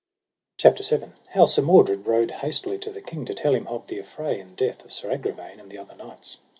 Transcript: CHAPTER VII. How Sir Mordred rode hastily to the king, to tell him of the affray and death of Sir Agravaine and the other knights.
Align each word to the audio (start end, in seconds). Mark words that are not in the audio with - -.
CHAPTER 0.57 0.81
VII. 0.81 1.11
How 1.29 1.45
Sir 1.45 1.61
Mordred 1.61 2.07
rode 2.07 2.31
hastily 2.31 2.79
to 2.79 2.89
the 2.91 3.03
king, 3.03 3.23
to 3.25 3.35
tell 3.35 3.53
him 3.53 3.67
of 3.67 3.85
the 3.85 3.99
affray 3.99 4.39
and 4.41 4.55
death 4.57 4.83
of 4.83 4.91
Sir 4.91 5.11
Agravaine 5.11 5.59
and 5.59 5.69
the 5.69 5.77
other 5.77 5.95
knights. 5.95 6.37